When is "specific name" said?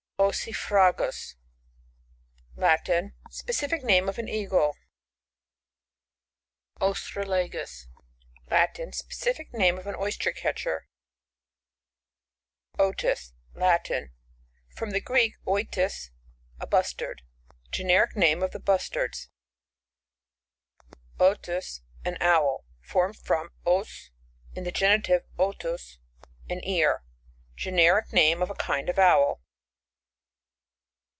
3.31-4.07, 8.93-9.79